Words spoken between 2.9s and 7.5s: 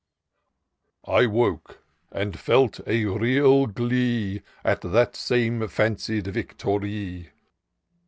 real glee At the same fancied victory.